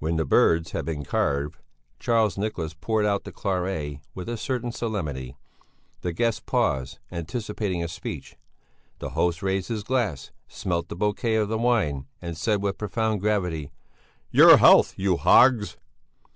When 0.00 0.16
the 0.16 0.24
birds 0.24 0.72
had 0.72 0.84
been 0.84 1.04
carved, 1.04 1.58
Charles 2.00 2.36
Nicholas 2.36 2.74
poured 2.74 3.06
out 3.06 3.22
the 3.22 3.30
claret 3.30 4.00
with 4.12 4.28
a 4.28 4.36
certain 4.36 4.72
solemnity. 4.72 5.36
The 6.00 6.12
guests 6.12 6.42
paused, 6.44 6.98
anticipating 7.12 7.80
a 7.80 7.86
speech. 7.86 8.34
The 8.98 9.10
host 9.10 9.40
raised 9.40 9.68
his 9.68 9.84
glass, 9.84 10.32
smelt 10.48 10.88
the 10.88 10.96
bouquet 10.96 11.36
of 11.36 11.48
the 11.48 11.58
wine 11.58 12.06
and 12.20 12.36
said 12.36 12.60
with 12.60 12.76
profound 12.76 13.20
gravity: 13.20 13.70
"Your 14.32 14.56
health, 14.56 14.94
you 14.96 15.16
hogs!" 15.16 15.76